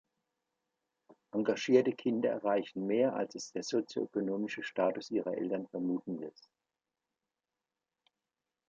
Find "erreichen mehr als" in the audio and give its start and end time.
2.31-3.35